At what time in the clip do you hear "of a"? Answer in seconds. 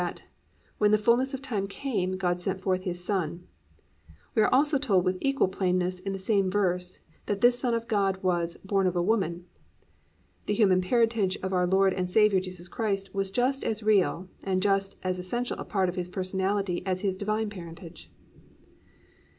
8.87-9.03